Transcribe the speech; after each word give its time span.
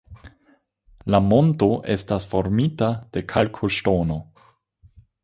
La 1.15 1.19
monto 1.25 1.67
estas 1.95 2.25
formita 2.31 2.87
de 3.19 3.23
kalkoŝtono. 3.35 4.19